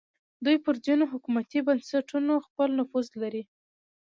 دوی 0.45 0.57
پر 0.65 0.75
ځینو 0.85 1.05
حکومتي 1.11 1.59
بنسټونو 1.67 2.33
خپل 2.47 2.69
نفوذ 2.79 3.07
لري 3.21 3.43